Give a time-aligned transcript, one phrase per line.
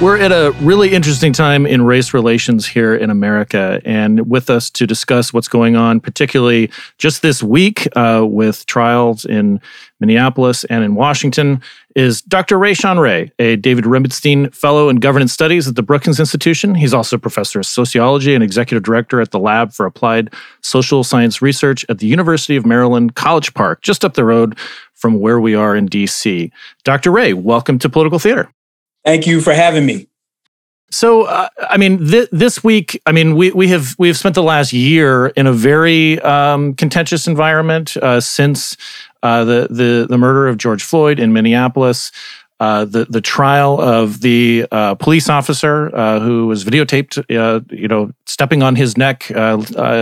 [0.00, 3.80] We're at a really interesting time in race relations here in America.
[3.84, 9.24] And with us to discuss what's going on, particularly just this week uh, with trials
[9.24, 9.60] in
[10.00, 11.62] Minneapolis and in Washington,
[11.94, 12.58] is Dr.
[12.58, 16.74] Rashawn Ray, a David Rubenstein Fellow in Governance Studies at the Brookings Institution.
[16.74, 21.40] He's also professor of sociology and executive director at the Lab for Applied Social Science
[21.40, 24.58] Research at the University of Maryland, College Park, just up the road
[24.92, 26.50] from where we are in DC.
[26.82, 27.12] Dr.
[27.12, 28.53] Ray, welcome to Political Theater.
[29.04, 30.08] Thank you for having me.
[30.94, 34.36] So, uh, I mean, th- this week, I mean, we we have we have spent
[34.36, 38.76] the last year in a very um, contentious environment uh, since
[39.24, 42.12] uh, the the the murder of George Floyd in Minneapolis.
[42.60, 47.22] Uh, the the trial of the uh, police officer uh, who was videotaped,
[47.72, 49.28] you know, stepping on his neck,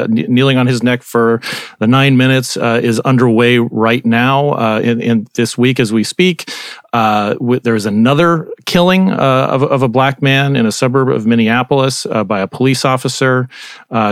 [0.09, 1.41] kneeling on his neck for
[1.79, 6.53] the nine minutes, is underway right now in, in, this week as we speak.
[6.93, 12.47] There's another killing of, of, a black man in a suburb of Minneapolis by a
[12.47, 13.49] police officer,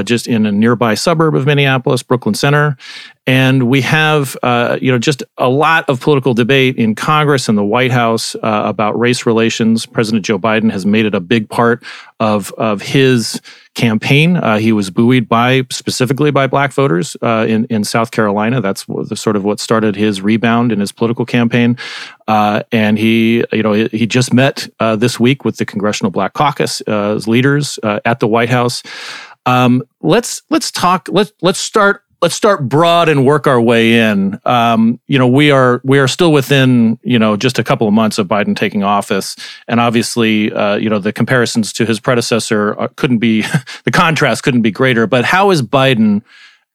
[0.05, 2.77] just in a nearby suburb of Minneapolis, Brooklyn Center,
[3.31, 7.57] and we have, uh, you know, just a lot of political debate in Congress and
[7.57, 9.87] the White House uh, about race relations.
[9.87, 11.85] President Joe Biden has made it a big part
[12.21, 13.41] of of his
[13.75, 14.37] campaign.
[14.37, 18.61] Uh, he was buoyed by specifically by black voters uh, in in South Carolina.
[18.61, 21.77] That's the, sort of what started his rebound in his political campaign.
[22.29, 26.35] Uh, and he, you know, he, just met uh, this week with the Congressional Black
[26.35, 26.81] Caucus
[27.27, 28.83] leaders at the White House.
[29.47, 31.09] Um, let's let's talk.
[31.11, 34.39] Let's let's start let's start broad and work our way in.
[34.45, 37.95] Um, you know, we are we are still within you know just a couple of
[37.95, 39.37] months of Biden taking office,
[39.69, 43.43] and obviously, uh, you know, the comparisons to his predecessor uh, couldn't be
[43.85, 45.07] the contrast couldn't be greater.
[45.07, 46.23] But how is Biden,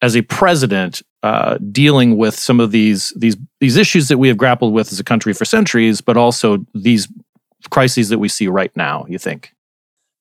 [0.02, 4.38] as a president, uh, dealing with some of these these these issues that we have
[4.38, 7.08] grappled with as a country for centuries, but also these
[7.70, 9.06] crises that we see right now?
[9.08, 9.52] You think?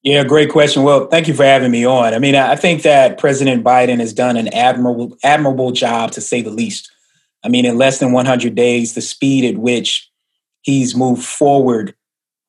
[0.05, 0.83] Yeah, great question.
[0.83, 2.13] Well, thank you for having me on.
[2.13, 6.43] I mean, I think that President Biden has done an admirable, admirable job, to say
[6.43, 6.93] the least.
[7.43, 10.11] I mean, in less than 100 days, the speed at which
[10.61, 11.95] he's moved forward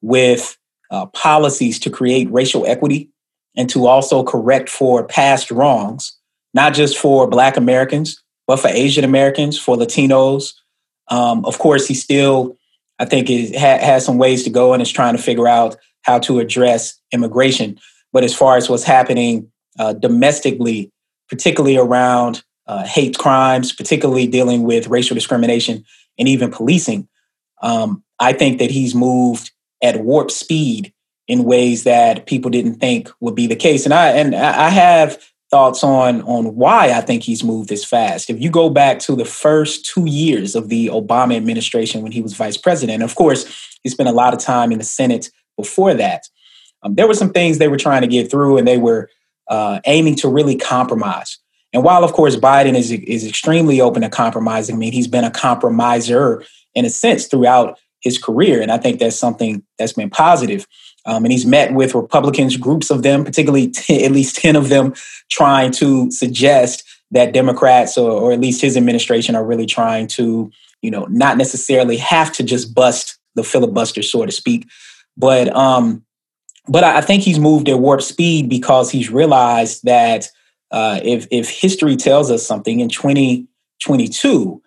[0.02, 0.58] with
[0.92, 3.10] uh, policies to create racial equity
[3.56, 6.18] and to also correct for past wrongs,
[6.54, 10.54] not just for Black Americans, but for Asian Americans, for Latinos.
[11.08, 12.58] Um, of course, he still,
[13.00, 15.78] I think, is, ha- has some ways to go and is trying to figure out
[16.06, 17.80] how to address immigration.
[18.14, 20.92] But as far as what's happening uh, domestically,
[21.30, 25.84] particularly around uh, hate crimes, particularly dealing with racial discrimination
[26.18, 27.08] and even policing,
[27.62, 29.52] um, I think that he's moved
[29.82, 30.94] at warp speed
[31.28, 33.86] in ways that people didn't think would be the case.
[33.86, 38.30] And I and I have thoughts on on why I think he's moved this fast.
[38.30, 42.22] If you go back to the first two years of the Obama administration when he
[42.22, 43.46] was vice president, of course,
[43.84, 46.28] he spent a lot of time in the Senate before that,
[46.84, 49.10] um, there were some things they were trying to get through and they were
[49.48, 51.38] uh, aiming to really compromise.
[51.74, 55.26] And while, of course, Biden is, is extremely open to compromising, I mean, he's been
[55.26, 56.44] a compromiser
[56.74, 58.62] in a sense throughout his career.
[58.62, 60.66] And I think that's something that's been positive.
[61.06, 64.70] Um, and he's met with Republicans, groups of them, particularly t- at least 10 of
[64.70, 64.94] them,
[65.30, 70.52] trying to suggest that Democrats or, or at least his administration are really trying to,
[70.82, 74.68] you know, not necessarily have to just bust the filibuster, so to speak,
[75.18, 76.04] but um,
[76.68, 80.30] but I think he's moved at warp speed because he's realized that
[80.72, 84.62] uh, if if history tells us something in 2022,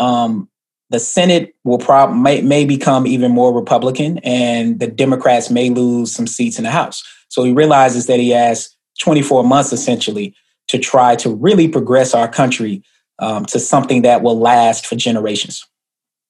[0.00, 0.48] um,
[0.90, 6.12] the Senate will prob may, may become even more Republican, and the Democrats may lose
[6.12, 7.02] some seats in the House.
[7.28, 10.34] So he realizes that he has 24 months essentially
[10.68, 12.82] to try to really progress our country
[13.18, 15.66] um, to something that will last for generations.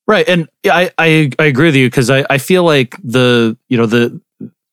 [0.07, 3.79] Right, and I I, I agree with you because I, I feel like the you
[3.79, 4.21] know the,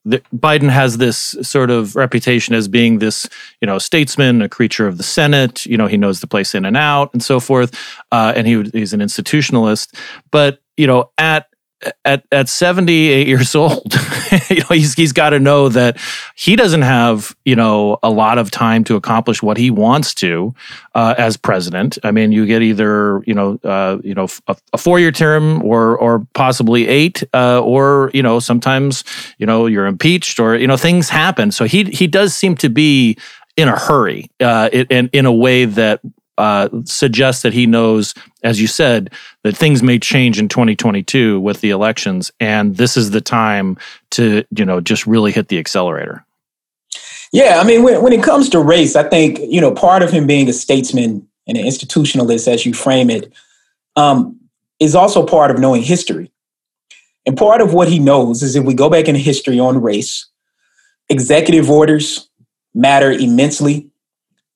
[0.04, 3.30] the, Biden has this sort of reputation as being this
[3.62, 5.66] you know statesman, a creature of the Senate.
[5.66, 7.74] You know he knows the place in and out and so forth,
[8.12, 9.96] uh, and he he's an institutionalist.
[10.32, 11.48] But you know at
[12.06, 13.94] at at 78 years old,
[14.50, 15.98] you know, he's he's got to know that
[16.36, 20.54] he doesn't have you know a lot of time to accomplish what he wants to
[20.96, 21.98] uh, as president.
[22.04, 25.64] I mean, you get either you know uh, you know a, a four year term
[25.64, 29.04] or or possibly eight, uh, or you know sometimes
[29.38, 31.52] you know you're impeached or you know things happen.
[31.52, 33.18] So he he does seem to be
[33.58, 36.02] in a hurry, uh, in in a way that
[36.42, 39.12] uh, suggests that he knows, as you said,
[39.44, 43.78] that things may change in 2022 with the elections, and this is the time
[44.10, 46.26] to you know just really hit the accelerator.
[47.32, 50.10] Yeah, I mean, when, when it comes to race, I think you know part of
[50.10, 53.32] him being a statesman and an institutionalist, as you frame it,
[53.96, 54.40] um,
[54.80, 56.32] is also part of knowing history.
[57.28, 60.26] And part of what he knows is if we go back in history on race,
[61.08, 62.28] executive orders
[62.74, 63.92] matter immensely.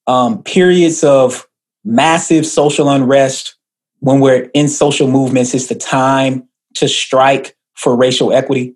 [0.08, 1.48] Um, periods of
[1.86, 3.56] massive social unrest,
[4.00, 8.76] when we're in social movements, it's the time to strike for racial equity.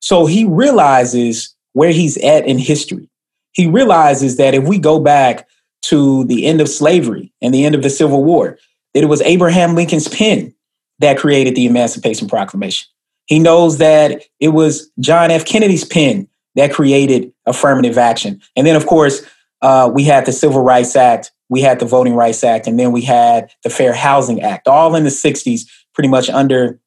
[0.00, 3.08] So he realizes where he's at in history.
[3.52, 5.48] He realizes that if we go back
[5.82, 8.58] to the end of slavery and the end of the Civil War,
[8.94, 10.54] that it was Abraham Lincoln's pen
[10.98, 12.86] that created the Emancipation Proclamation.
[13.26, 15.44] He knows that it was John F.
[15.44, 18.40] Kennedy's pen that created affirmative action.
[18.56, 19.22] And then, of course,
[19.62, 22.92] uh, we had the Civil Rights Act we had the Voting Rights Act, and then
[22.92, 25.62] we had the Fair Housing Act, all in the 60s,
[25.92, 26.78] pretty much under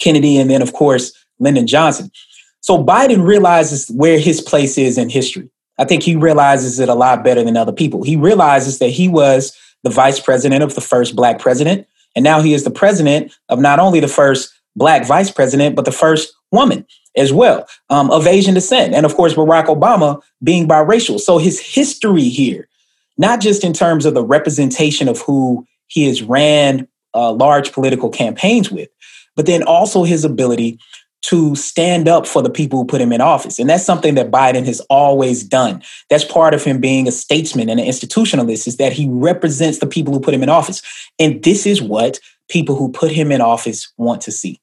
[0.00, 2.10] Kennedy, and then, of course, Lyndon Johnson.
[2.60, 5.50] So Biden realizes where his place is in history.
[5.78, 8.02] I think he realizes it a lot better than other people.
[8.02, 12.40] He realizes that he was the vice president of the first black president, and now
[12.40, 16.32] he is the president of not only the first black vice president, but the first
[16.52, 16.86] woman
[17.16, 18.94] as well um, of Asian descent.
[18.94, 21.18] And of course, Barack Obama being biracial.
[21.18, 22.68] So his history here
[23.18, 28.10] not just in terms of the representation of who he has ran uh, large political
[28.10, 28.88] campaigns with,
[29.34, 30.78] but then also his ability
[31.22, 33.58] to stand up for the people who put him in office.
[33.58, 35.82] And that's something that Biden has always done.
[36.08, 39.86] That's part of him being a statesman and an institutionalist is that he represents the
[39.86, 40.82] people who put him in office.
[41.18, 44.60] And this is what people who put him in office want to see.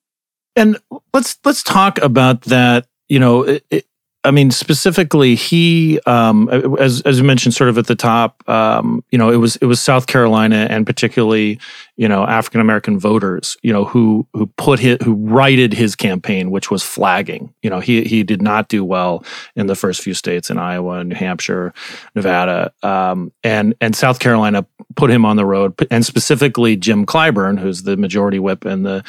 [0.55, 0.77] And
[1.13, 3.85] let's let's talk about that, you know, it,
[4.25, 6.47] I mean, specifically, he, um,
[6.79, 9.65] as as you mentioned, sort of at the top, um, you know, it was it
[9.65, 11.59] was South Carolina and particularly
[11.95, 16.51] you know African American voters you know who who put his, who righted his campaign
[16.51, 17.53] which was flagging.
[17.61, 19.23] You know he he did not do well
[19.55, 21.73] in the first few states in Iowa New Hampshire
[22.15, 22.73] Nevada.
[22.81, 27.83] Um, and and South Carolina put him on the road and specifically Jim Clyburn who's
[27.83, 29.03] the majority whip in the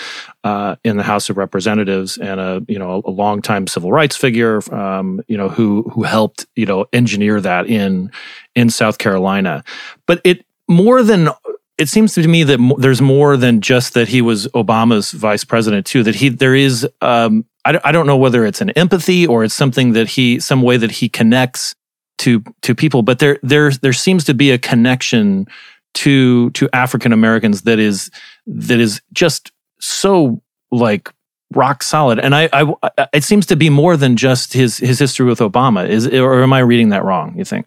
[0.45, 4.61] uh, in the House of Representatives and a you know a longtime civil rights figure
[4.75, 8.11] um, you know who who helped you know engineer that in
[8.55, 9.65] in South Carolina.
[10.07, 11.29] But it more than
[11.77, 15.87] it seems to me that there's more than just that he was Obama's vice president
[15.87, 16.03] too.
[16.03, 19.55] That he there is um, I, I don't know whether it's an empathy or it's
[19.55, 21.75] something that he some way that he connects
[22.19, 25.47] to to people, but there there there seems to be a connection
[25.95, 28.11] to to African Americans that is
[28.47, 29.51] that is just
[29.81, 31.13] so like
[31.55, 32.19] rock solid.
[32.19, 35.89] And I, I it seems to be more than just his his history with Obama.
[35.89, 37.37] Is or am I reading that wrong?
[37.37, 37.67] You think?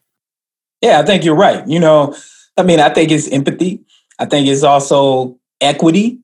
[0.81, 1.67] Yeah, I think you're right.
[1.67, 2.15] You know,
[2.55, 3.83] I mean, I think it's empathy.
[4.19, 6.19] I think it's also equity.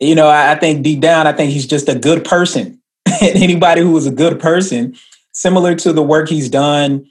[0.00, 2.80] You know, I, I think deep down, I think he's just a good person.
[3.06, 4.96] and anybody who is a good person,
[5.32, 7.06] similar to the work he's done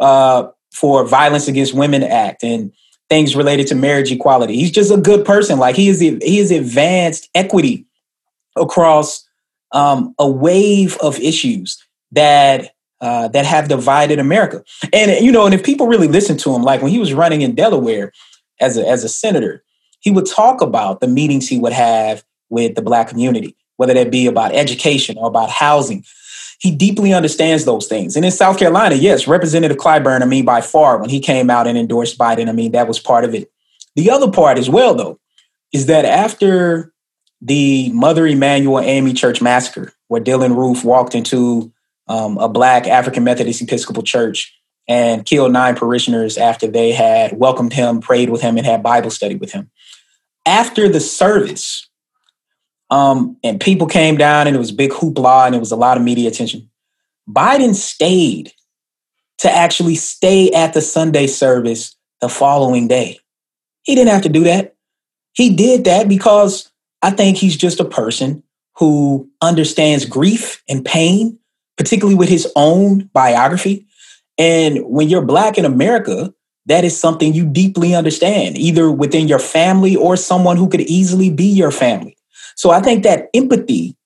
[0.00, 2.72] uh, for Violence Against Women Act and
[3.08, 5.58] things related to marriage equality, he's just a good person.
[5.58, 7.86] Like he is, he is advanced equity
[8.56, 9.26] across
[9.72, 11.82] um, a wave of issues
[12.12, 14.64] that uh, that have divided America.
[14.92, 17.42] And you know, and if people really listen to him, like when he was running
[17.42, 18.12] in Delaware,
[18.60, 19.62] as a, as a senator,
[20.00, 24.10] he would talk about the meetings he would have with the Black community, whether that
[24.10, 26.04] be about education or about housing.
[26.58, 28.16] He deeply understands those things.
[28.16, 31.66] And in South Carolina, yes, Representative Clyburn, I mean, by far, when he came out
[31.66, 33.50] and endorsed Biden, I mean, that was part of it.
[33.94, 35.18] The other part as well, though,
[35.72, 36.92] is that after
[37.42, 41.72] the Mother Emanuel AME Church massacre, where Dylann Roof walked into
[42.08, 44.55] um, a Black African Methodist Episcopal church
[44.88, 49.10] and killed nine parishioners after they had welcomed him, prayed with him, and had Bible
[49.10, 49.70] study with him.
[50.44, 51.88] After the service,
[52.90, 55.96] um, and people came down, and it was big hoopla, and it was a lot
[55.96, 56.70] of media attention.
[57.28, 58.52] Biden stayed
[59.38, 63.18] to actually stay at the Sunday service the following day.
[63.82, 64.74] He didn't have to do that.
[65.32, 66.70] He did that because
[67.02, 68.42] I think he's just a person
[68.76, 71.38] who understands grief and pain,
[71.76, 73.86] particularly with his own biography.
[74.38, 76.32] And when you're Black in America,
[76.66, 81.30] that is something you deeply understand, either within your family or someone who could easily
[81.30, 82.16] be your family.
[82.56, 83.96] So I think that empathy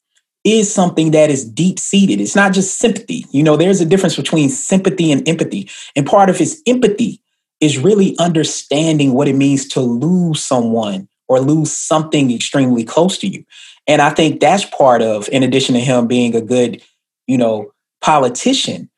[0.44, 2.20] is something that is deep seated.
[2.20, 3.26] It's not just sympathy.
[3.30, 5.68] You know, there's a difference between sympathy and empathy.
[5.94, 7.20] And part of his empathy
[7.60, 13.28] is really understanding what it means to lose someone or lose something extremely close to
[13.28, 13.44] you.
[13.86, 16.82] And I think that's part of, in addition to him being a good,
[17.26, 18.89] you know, politician,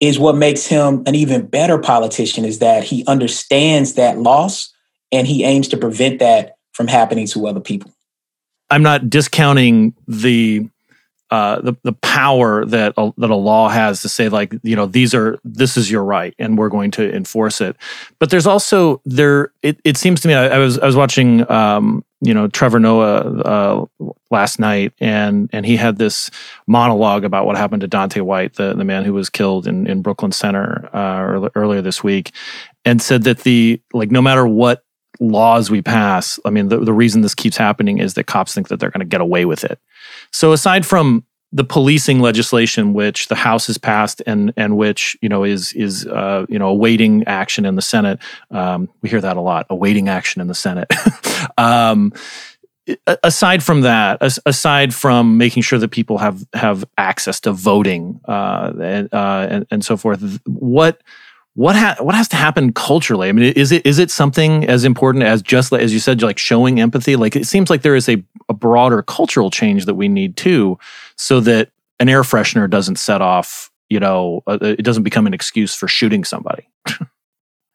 [0.00, 4.72] is what makes him an even better politician is that he understands that loss
[5.12, 7.92] and he aims to prevent that from happening to other people.
[8.70, 10.68] I'm not discounting the
[11.30, 14.86] uh, the the power that a, that a law has to say like you know
[14.86, 17.76] these are this is your right and we're going to enforce it,
[18.18, 21.48] but there's also there it, it seems to me I, I was I was watching
[21.50, 23.86] um, you know Trevor Noah uh,
[24.30, 26.30] last night and and he had this
[26.66, 30.02] monologue about what happened to Daunte Wright, the the man who was killed in in
[30.02, 32.32] Brooklyn Center uh, earlier this week
[32.84, 34.84] and said that the like no matter what
[35.20, 38.68] laws we pass, I mean, the, the reason this keeps happening is that cops think
[38.68, 39.78] that they're going to get away with it.
[40.32, 45.28] So aside from the policing legislation, which the House has passed and and which you
[45.28, 49.36] know is is uh, you know awaiting action in the Senate, um, we hear that
[49.36, 50.92] a lot, awaiting action in the Senate.
[51.58, 52.12] um,
[53.22, 58.72] aside from that, aside from making sure that people have have access to voting uh,
[58.80, 61.00] and, uh, and, and so forth, what
[61.54, 63.28] what ha- what has to happen culturally?
[63.28, 66.38] I mean, is it is it something as important as just as you said, like
[66.38, 67.16] showing empathy?
[67.16, 70.78] Like it seems like there is a, a broader cultural change that we need too,
[71.20, 73.70] so that an air freshener doesn't set off.
[73.90, 76.68] You know, uh, it doesn't become an excuse for shooting somebody.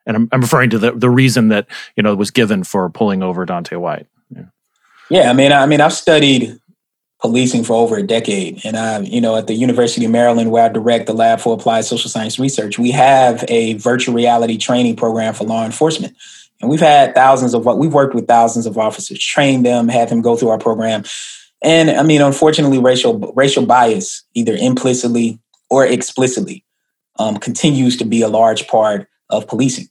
[0.05, 3.21] and I'm, I'm referring to the the reason that you know was given for pulling
[3.21, 4.07] over Daunte Wright.
[4.29, 4.45] Yeah.
[5.09, 6.59] yeah, I mean, I mean, I've studied
[7.21, 8.61] policing for over a decade.
[8.65, 11.53] And I, you know, at the University of Maryland, where I direct the Lab for
[11.53, 16.15] Applied Social Science Research, we have a virtual reality training program for law enforcement.
[16.61, 20.09] And we've had thousands of what we've worked with thousands of officers, trained them, had
[20.09, 21.03] them go through our program.
[21.65, 25.39] And I mean, unfortunately, racial racial bias, either implicitly
[25.71, 26.63] or explicitly,
[27.17, 29.87] um, continues to be a large part of policing.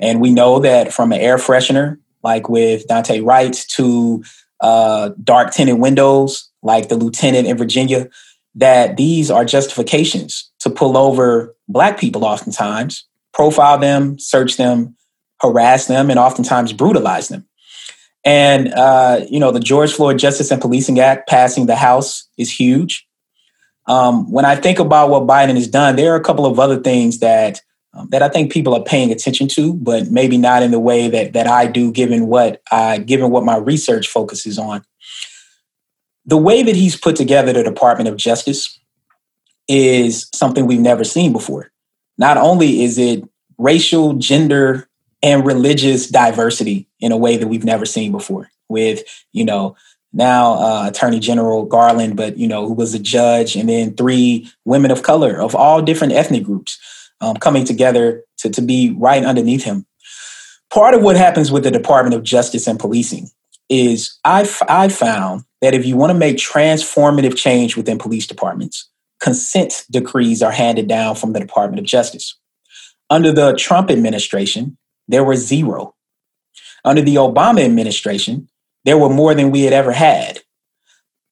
[0.00, 4.24] And we know that from an air freshener, like with Daunte Wright, to
[4.60, 8.08] uh, dark tinted windows, like the lieutenant in Virginia,
[8.56, 14.96] that these are justifications to pull over Black people oftentimes, profile them, search them,
[15.40, 17.46] harass them, and oftentimes brutalize them.
[18.24, 22.50] And, uh, you know, the George Floyd Justice and Policing Act passing the House is
[22.50, 23.06] huge.
[23.86, 26.78] Um, when I think about what Biden has done, there are a couple of other
[26.80, 27.60] things that
[27.94, 31.08] um, that I think people are paying attention to, but maybe not in the way
[31.08, 34.84] that that I do, given what I given what my research focuses on
[36.24, 38.78] the way that he's put together the Department of Justice
[39.68, 41.70] is something we've never seen before.
[42.18, 43.24] Not only is it
[43.58, 44.88] racial, gender,
[45.22, 49.02] and religious diversity in a way that we've never seen before, with,
[49.32, 49.76] you know,
[50.12, 54.50] now uh, Attorney General Garland, but, you know, who was a judge, and then three
[54.64, 56.78] women of color of all different ethnic groups
[57.20, 59.86] um, coming together to, to be right underneath him.
[60.70, 63.30] Part of what happens with the Department of Justice and Policing
[63.68, 68.88] is I've, I found that if you want to make transformative change within police departments,
[69.20, 72.36] consent decrees are handed down from the Department of Justice.
[73.08, 74.76] Under the Trump administration,
[75.12, 75.94] there were zero.
[76.84, 78.48] Under the Obama administration,
[78.84, 80.40] there were more than we had ever had.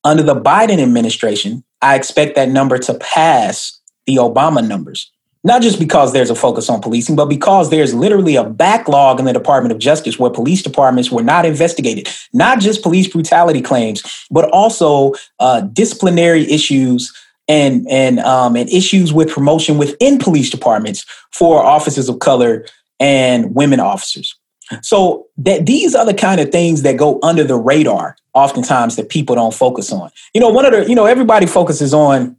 [0.05, 5.11] Under the Biden administration, I expect that number to pass the Obama numbers
[5.43, 9.25] not just because there's a focus on policing, but because there's literally a backlog in
[9.25, 14.03] the Department of Justice where police departments were not investigated, not just police brutality claims,
[14.31, 17.13] but also uh, disciplinary issues
[17.49, 22.67] and and um, and issues with promotion within police departments for officers of color
[23.01, 24.37] and women officers.
[24.83, 29.09] So that these are the kind of things that go under the radar oftentimes that
[29.09, 30.11] people don't focus on.
[30.33, 32.37] You know, one of the you know everybody focuses on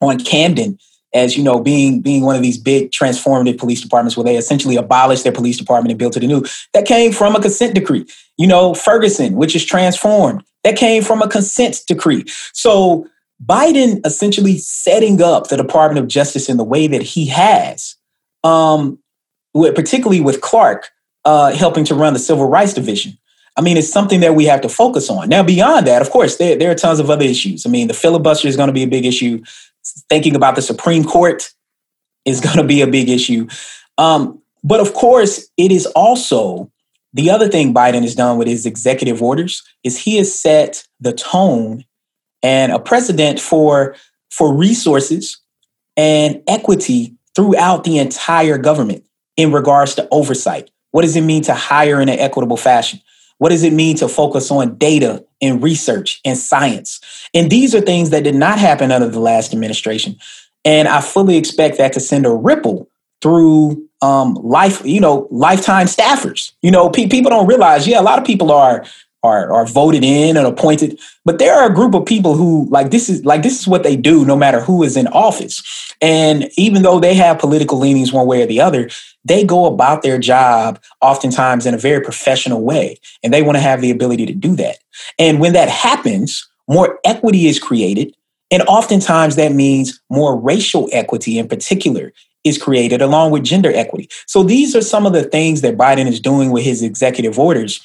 [0.00, 0.78] on Camden
[1.14, 4.76] as you know being being one of these big transformative police departments where they essentially
[4.76, 8.46] abolished their police department and built it anew that came from a consent decree you
[8.46, 13.06] know ferguson which is transformed that came from a consent decree so
[13.44, 17.96] biden essentially setting up the department of justice in the way that he has
[18.44, 18.98] um,
[19.54, 20.90] particularly with Clarke
[21.24, 23.18] uh, helping to run the civil rights division
[23.58, 25.28] I mean, it's something that we have to focus on.
[25.28, 27.66] Now, beyond that, of course, there, there are tons of other issues.
[27.66, 29.42] I mean, the filibuster is going to be a big issue
[30.08, 31.52] thinking about the Supreme Court
[32.24, 33.48] is going to be a big issue.
[33.98, 36.70] Um, but of course, it is also
[37.12, 41.12] the other thing Biden has done with his executive orders is he has set the
[41.12, 41.84] tone
[42.44, 43.96] and a precedent for
[44.30, 45.40] for resources
[45.96, 49.04] and equity throughout the entire government
[49.38, 50.70] in regards to oversight.
[50.90, 53.00] What does it mean to hire in an equitable fashion?
[53.38, 57.00] What does it mean to focus on data and research and science?
[57.32, 60.16] And these are things that did not happen under the last administration.
[60.64, 62.90] And I fully expect that to send a ripple
[63.22, 66.52] through um, life, you know, lifetime staffers.
[66.62, 68.84] You know, pe- people don't realize, yeah, a lot of people are
[69.24, 72.90] are are voted in and appointed, but there are a group of people who like
[72.90, 75.94] this is like this is what they do no matter who is in office.
[76.00, 78.88] And even though they have political leanings one way or the other,
[79.28, 83.62] they go about their job oftentimes in a very professional way, and they want to
[83.62, 84.78] have the ability to do that.
[85.18, 88.14] And when that happens, more equity is created,
[88.50, 92.12] and oftentimes that means more racial equity in particular
[92.44, 94.08] is created along with gender equity.
[94.26, 97.80] So these are some of the things that Biden is doing with his executive orders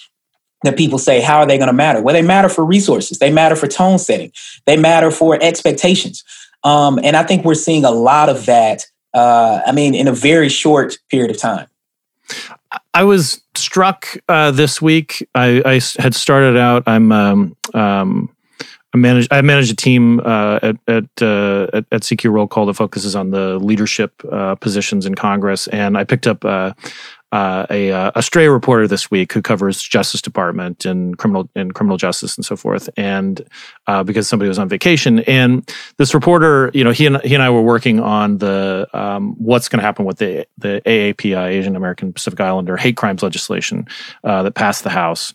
[0.64, 2.02] that people say, how are they going to matter?
[2.02, 4.32] Well, they matter for resources, they matter for tone setting,
[4.66, 6.24] they matter for expectations.
[6.64, 10.14] Um, and I think we're seeing a lot of that, uh, I mean, in a
[10.14, 11.68] very short period of time.
[12.94, 15.28] I was struck uh, this week.
[15.36, 18.36] I, I, had started out, I'm um, um,
[18.94, 22.66] I manage I manage a team uh, at at, uh, at, at CQ Roll Call
[22.68, 26.46] that focuses on the leadership uh, positions in Congress, and I picked up
[27.34, 31.50] uh, uh, a uh, a stray reporter this week who covers Justice Department and criminal
[31.56, 33.42] and criminal justice and so forth, and
[34.06, 37.50] because somebody was on vacation, and this reporter, you know, he and he and I
[37.50, 42.14] were working on the um, what's going to happen with the the AAPI Asian American
[42.14, 43.88] Pacific Islander hate crimes legislation
[44.24, 45.34] that passed the House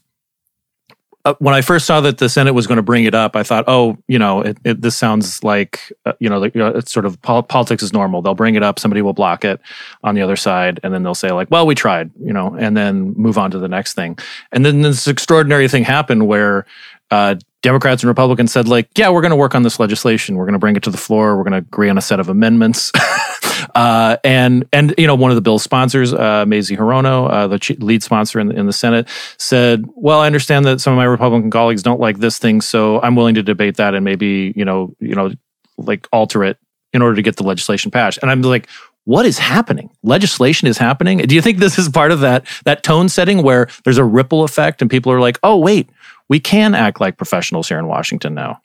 [1.25, 3.43] uh, when I first saw that the Senate was going to bring it up, I
[3.43, 7.21] thought, oh, you know, it, it, this sounds like, uh, you know, it's sort of
[7.23, 8.23] pol- politics is normal.
[8.23, 9.61] They'll bring it up, somebody will block it
[10.05, 12.77] on the other side, and then they'll say like, well, we tried, you know, and
[12.77, 14.19] then move on to the next thing.
[14.53, 16.67] And then this extraordinary thing happened where
[17.11, 20.37] uh, Democrats and Republicans said like, yeah, we're going to work on this legislation.
[20.37, 21.37] We're going to bring it to the floor.
[21.37, 22.93] We're going to agree on a set of amendments.
[23.79, 27.77] uh, and and you know one of the bill's sponsors, uh, Mazie Hirono, uh, the
[27.79, 31.05] lead sponsor in the, in the Senate, said, "Well, I understand that some of my
[31.05, 34.65] Republican colleagues don't like this thing, so I'm willing to debate that and maybe you
[34.65, 35.31] know you know
[35.77, 36.59] like alter it
[36.93, 38.69] in order to get the legislation passed." And I'm like,
[39.05, 39.91] what is happening?
[40.03, 41.19] Legislation is happening.
[41.19, 44.43] Do you think this is part of that that tone setting where there's a ripple
[44.43, 45.89] effect and people are like, "Oh, wait,
[46.29, 48.61] we can act like professionals here in Washington now."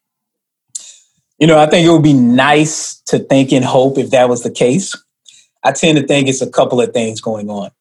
[1.40, 4.44] You know, I think it would be nice to think and hope if that was
[4.44, 4.96] the case.
[5.63, 7.72] I tend to think it's a couple of things going on.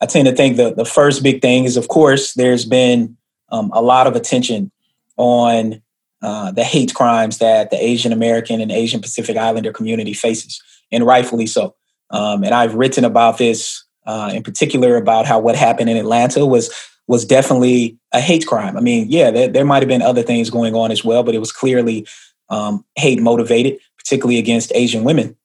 [0.00, 3.16] I tend to think the, the first big thing is, of course, there's been
[3.50, 4.70] um, a lot of attention
[5.16, 5.82] on
[6.22, 11.04] uh, the hate crimes that the Asian American and Asian Pacific Islander community faces, and
[11.04, 11.74] rightfully so.
[12.10, 16.46] Um, and I've written about this uh, in particular about how what happened in Atlanta
[16.46, 16.72] was
[17.08, 18.76] was definitely a hate crime.
[18.76, 21.34] I mean, yeah, there, there might have been other things going on as well, but
[21.34, 22.06] it was clearly
[22.48, 25.36] um, hate motivated, particularly against Asian women.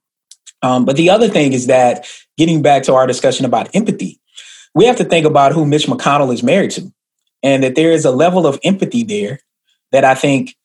[0.61, 2.05] Um, but the other thing is that
[2.37, 4.19] getting back to our discussion about empathy,
[4.75, 6.91] we have to think about who Mitch McConnell is married to,
[7.43, 9.39] and that there is a level of empathy there
[9.91, 10.55] that I think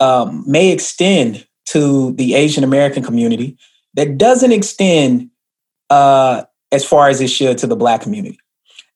[0.00, 3.56] um, may extend to the Asian American community
[3.94, 5.30] that doesn't extend
[5.90, 8.38] uh, as far as it should to the Black community.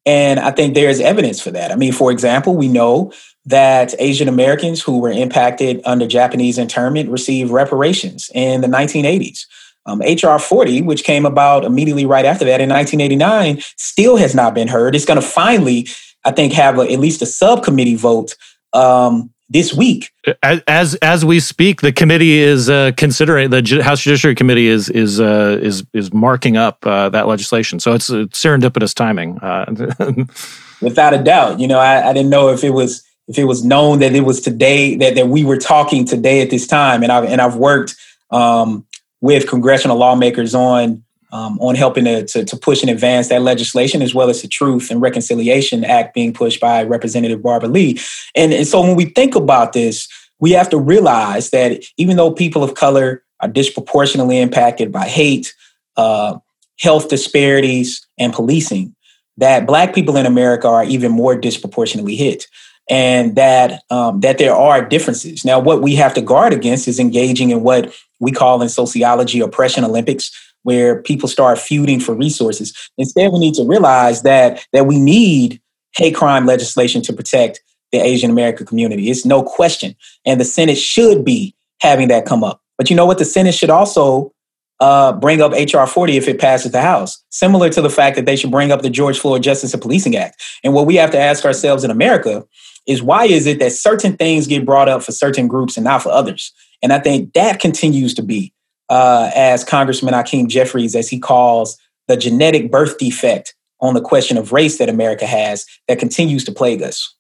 [0.07, 1.73] And I think there's evidence for that.
[1.73, 3.13] I mean, for example, we know
[3.47, 9.47] that Asian Americans who were impacted under Japanese internment received reparations in the 1980s.
[9.87, 14.55] Um, HR 40, which came about immediately right after that in 1989, still has not
[14.55, 14.95] been heard.
[14.95, 15.89] It's going to finally,
[16.25, 18.37] I think, have a, at least a subcommittee vote
[18.75, 20.13] um, this week.
[20.43, 25.19] As as we speak, the committee is uh, considering the House Judiciary Committee is is
[25.19, 27.81] uh, is is marking up uh, that legislation.
[27.81, 29.65] So it's, serendipitous timing, uh,
[30.83, 31.59] without a doubt.
[31.59, 34.25] You know, I, I didn't know if it was if it was known that it
[34.25, 37.57] was today that, that we were talking today at this time and I've and I've
[37.57, 37.95] worked
[38.31, 38.85] um,
[39.21, 44.03] with congressional lawmakers on um, on helping to, to, to, push and advance that legislation
[44.03, 48.01] as well as the Truth and Reconciliation Act being pushed by Representative Barbara Lee.
[48.35, 50.09] And, and so when we think about this,
[50.41, 55.55] we have to realize that even though people of color are disproportionately impacted by hate,
[55.97, 56.37] uh,
[56.81, 58.93] health disparities, and policing,
[59.37, 62.49] that Black people in America are even more disproportionately hit
[62.91, 65.45] and that um, that there are differences.
[65.45, 69.41] Now, what we have to guard against is engaging in what we call in sociology
[69.41, 70.31] oppression Olympics,
[70.65, 72.77] where people start feuding for resources.
[72.99, 75.63] Instead, we need to realize that that we need
[75.97, 77.61] hate crime legislation to protect
[77.93, 79.09] the Asian American community.
[79.09, 79.95] It's no question,
[80.27, 82.61] and the Senate should be having that come up.
[82.77, 83.19] But you know what?
[83.19, 84.33] The Senate should also
[84.81, 88.27] uh, bring up HR 40 if it passes the House, similar to the fact that
[88.27, 90.43] they should bring up the George Floyd Justice and Policing Act.
[90.65, 92.45] And what we have to ask ourselves in America
[92.91, 96.03] is why is it that certain things get brought up for certain groups and not
[96.03, 96.53] for others?
[96.83, 98.53] And I think that continues to be,
[98.89, 104.37] uh, as Congressman Hakeem Jeffries, as he calls the genetic birth defect on the question
[104.37, 107.15] of race that America has that continues to plague us.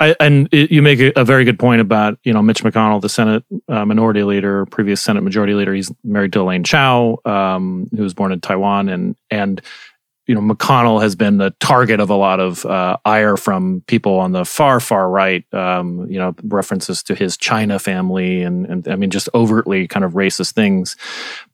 [0.00, 3.00] I, and it, you make a, a, very good point about you know Mitch McConnell,
[3.00, 5.72] the Senate uh, Minority Leader, previous Senate Majority Leader.
[5.72, 9.60] He's married to Elaine Chao, um, who was born in Taiwan, and and
[10.30, 14.20] you know McConnell has been the target of a lot of uh, ire from people
[14.20, 15.44] on the far far right.
[15.52, 20.04] Um, you know references to his China family and and I mean just overtly kind
[20.04, 20.96] of racist things.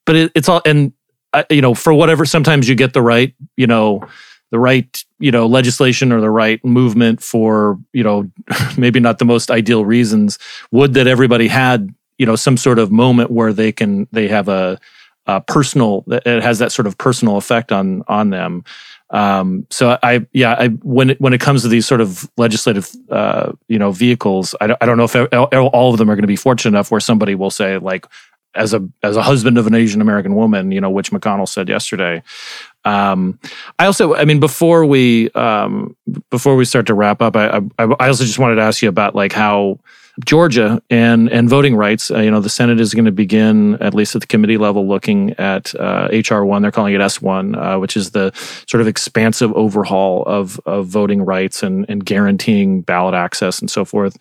[0.04, 0.92] But it, it's all and
[1.32, 4.06] uh, you know for whatever sometimes you get the right you know
[4.50, 8.30] the right you know legislation or the right movement for you know
[8.76, 10.38] maybe not the most ideal reasons
[10.70, 14.50] would that everybody had you know some sort of moment where they can they have
[14.50, 14.78] a,
[15.26, 18.64] a personal it has that sort of personal effect on on them
[19.10, 22.90] um, so I, yeah, I, when it, when it comes to these sort of legislative,
[23.10, 25.14] uh, you know, vehicles, I don't, I don't know if
[25.72, 28.06] all of them are going to be fortunate enough where somebody will say like,
[28.56, 31.68] as a as a husband of an Asian American woman, you know, which McConnell said
[31.68, 32.22] yesterday.
[32.86, 33.38] Um,
[33.78, 35.94] I also, I mean, before we um,
[36.30, 38.88] before we start to wrap up, I, I, I also just wanted to ask you
[38.88, 39.78] about like how
[40.24, 42.10] Georgia and and voting rights.
[42.10, 44.88] Uh, you know, the Senate is going to begin at least at the committee level
[44.88, 46.62] looking at uh, HR one.
[46.62, 48.32] They're calling it S one, uh, which is the
[48.66, 53.84] sort of expansive overhaul of of voting rights and and guaranteeing ballot access and so
[53.84, 54.16] forth.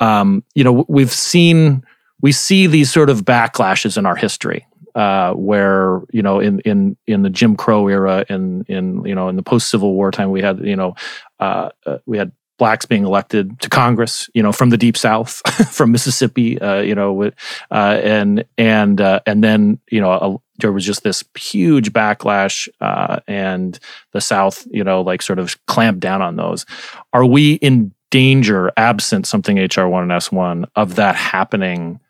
[0.00, 1.84] Um, you know, we've seen
[2.22, 4.66] we see these sort of backlashes in our history.
[4.94, 9.14] Uh, where you know in in in the Jim Crow era and in, in you
[9.16, 10.94] know in the post Civil War time we had you know
[11.40, 15.42] uh, uh, we had blacks being elected to Congress, you know, from the deep South,
[15.70, 17.30] from Mississippi, uh, you know,
[17.70, 22.68] uh, and and uh, and then you know a, there was just this huge backlash,
[22.80, 23.78] uh, and
[24.12, 26.64] the South, you know, like sort of clamped down on those.
[27.12, 32.00] Are we in danger, absent something HR one and S one, of that happening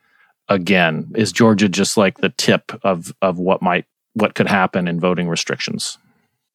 [0.48, 1.11] again?
[1.14, 5.28] Is Georgia just like the tip of of what might what could happen in voting
[5.28, 5.98] restrictions?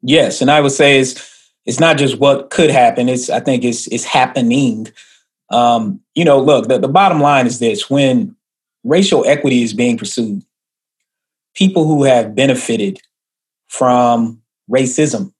[0.01, 1.17] Yes, and I would say is
[1.69, 3.07] it's not just what could happen.
[3.07, 4.87] It's I think it's it's happening.
[5.51, 8.35] Um, you know, look, the, the bottom line is this: when
[8.83, 10.43] racial equity is being pursued,
[11.53, 12.99] people who have benefited
[13.67, 15.31] from racism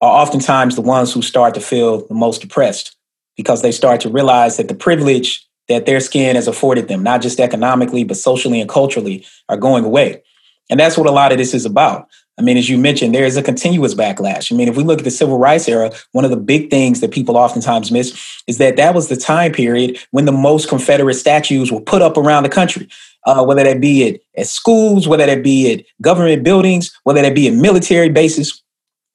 [0.00, 2.96] are oftentimes the ones who start to feel the most depressed
[3.36, 7.22] because they start to realize that the privilege that their skin has afforded them, not
[7.22, 10.24] just economically, but socially and culturally, are going away.
[10.68, 12.08] And that's what a lot of this is about.
[12.38, 14.52] I mean, as you mentioned, there is a continuous backlash.
[14.52, 17.00] I mean, if we look at the civil rights era, one of the big things
[17.00, 21.14] that people oftentimes miss is that that was the time period when the most Confederate
[21.14, 22.88] statues were put up around the country,
[23.24, 27.34] uh, whether that be at, at schools, whether that be at government buildings, whether that
[27.34, 28.62] be at military bases.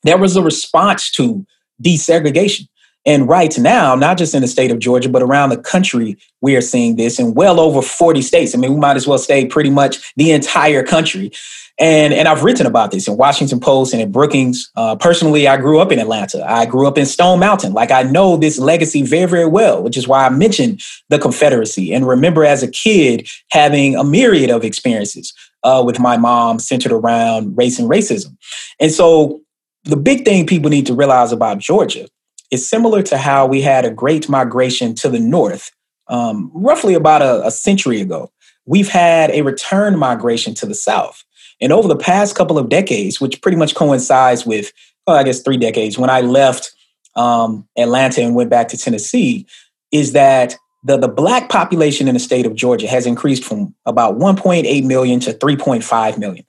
[0.04, 1.46] There was a response to
[1.84, 2.68] desegregation.
[3.06, 6.56] And right now, not just in the state of Georgia, but around the country, we
[6.56, 8.54] are seeing this in well over 40 states.
[8.54, 11.32] I mean, we might as well say pretty much the entire country.
[11.80, 14.70] And, and I've written about this in Washington Post and in Brookings.
[14.76, 16.46] Uh, personally, I grew up in Atlanta.
[16.48, 17.74] I grew up in Stone Mountain.
[17.74, 21.92] Like I know this legacy very, very well, which is why I mentioned the Confederacy.
[21.92, 25.34] And remember as a kid having a myriad of experiences
[25.64, 28.38] uh, with my mom centered around race and racism.
[28.80, 29.42] And so
[29.84, 32.08] the big thing people need to realize about Georgia
[32.52, 35.72] is similar to how we had a great migration to the north
[36.08, 38.32] um, roughly about a, a century ago.
[38.66, 41.24] We've had a return migration to the south.
[41.60, 44.72] And over the past couple of decades, which pretty much coincides with,
[45.08, 46.74] well, I guess three decades, when I left
[47.16, 49.48] um, Atlanta and went back to Tennessee,
[49.92, 54.18] is that the, the black population in the state of Georgia has increased from about
[54.18, 56.46] 1.8 million to 3.5 million.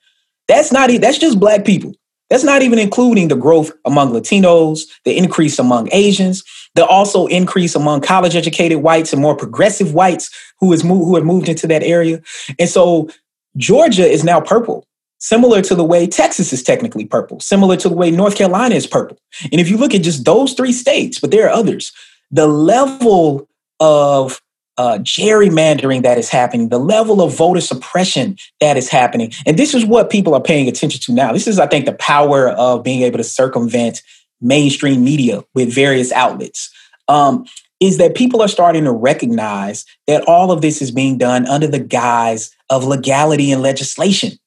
[0.48, 1.94] That's not it, that's just black people.
[2.32, 6.42] That's not even including the growth among Latinos, the increase among Asians,
[6.74, 11.14] the also increase among college educated whites and more progressive whites who has moved, who
[11.16, 12.22] have moved into that area.
[12.58, 13.10] And so
[13.58, 14.86] Georgia is now purple,
[15.18, 18.86] similar to the way Texas is technically purple, similar to the way North Carolina is
[18.86, 19.18] purple.
[19.52, 21.92] And if you look at just those three states, but there are others,
[22.30, 23.46] the level
[23.78, 24.40] of
[24.78, 29.32] uh, gerrymandering that is happening, the level of voter suppression that is happening.
[29.46, 31.32] And this is what people are paying attention to now.
[31.32, 34.02] This is, I think, the power of being able to circumvent
[34.40, 36.70] mainstream media with various outlets.
[37.08, 37.46] Um,
[37.80, 41.66] is that people are starting to recognize that all of this is being done under
[41.66, 44.38] the guise of legality and legislation.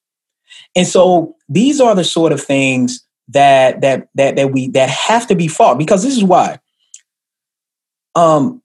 [0.73, 5.27] And so these are the sort of things that that that that we that have
[5.27, 6.59] to be fought because this is why.
[8.15, 8.61] Um,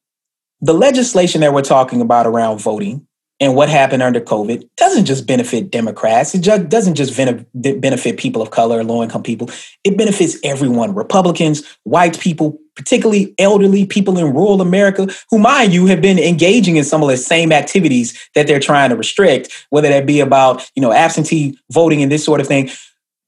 [0.60, 3.06] the legislation that we're talking about around voting
[3.40, 6.34] and what happened under COVID doesn't just benefit Democrats.
[6.34, 9.48] It just doesn't just benefit people of color, low income people.
[9.82, 15.86] It benefits everyone Republicans, white people, particularly elderly people in rural America, who, mind you,
[15.86, 19.88] have been engaging in some of the same activities that they're trying to restrict, whether
[19.88, 22.68] that be about you know absentee voting and this sort of thing.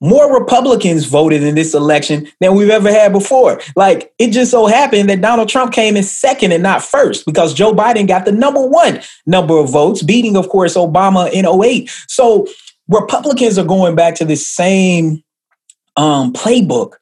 [0.02, 3.60] More Republicans voted in this election than we've ever had before.
[3.76, 7.54] Like it just so happened that Donald Trump came in second and not first because
[7.54, 11.88] Joe Biden got the number one number of votes, beating, of course, Obama in 08.
[12.08, 12.46] So
[12.88, 15.22] Republicans are going back to this same
[15.96, 16.94] um, playbook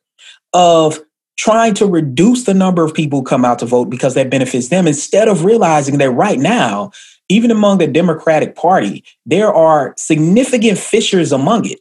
[0.52, 1.00] of
[1.38, 4.68] trying to reduce the number of people who come out to vote because that benefits
[4.68, 6.90] them instead of realizing that right now,
[7.30, 11.80] even among the Democratic Party, there are significant fissures among it.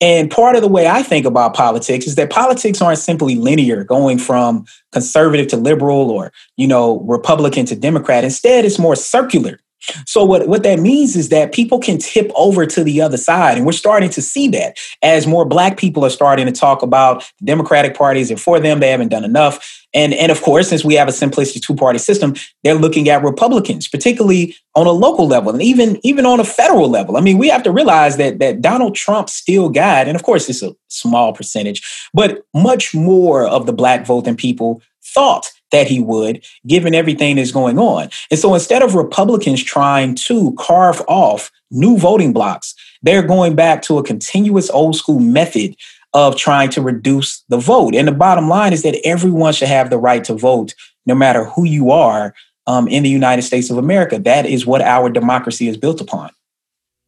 [0.00, 3.82] And part of the way I think about politics is that politics aren't simply linear,
[3.82, 8.22] going from conservative to liberal or, you know, Republican to Democrat.
[8.22, 9.58] Instead, it's more circular.
[10.06, 13.56] So what, what that means is that people can tip over to the other side.
[13.56, 17.30] And we're starting to see that as more black people are starting to talk about
[17.44, 19.86] Democratic parties and for them, they haven't done enough.
[19.94, 23.88] And, and of course, since we have a simplistic two-party system, they're looking at Republicans,
[23.88, 27.16] particularly on a local level and even, even on a federal level.
[27.16, 30.48] I mean, we have to realize that, that Donald Trump still got, and of course,
[30.48, 34.82] it's a small percentage, but much more of the black vote than people
[35.14, 38.08] thought that he would, given everything that's going on.
[38.30, 43.82] And so instead of Republicans trying to carve off new voting blocks, they're going back
[43.82, 45.76] to a continuous old school method
[46.14, 47.94] of trying to reduce the vote.
[47.94, 50.74] And the bottom line is that everyone should have the right to vote,
[51.06, 52.34] no matter who you are
[52.66, 54.18] um, in the United States of America.
[54.18, 56.30] That is what our democracy is built upon.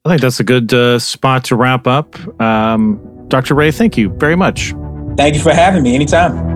[0.04, 2.16] I think that's a good uh, spot to wrap up.
[2.40, 3.54] Um, Dr.
[3.54, 4.74] Ray, thank you very much.
[5.16, 6.49] Thank you for having me anytime.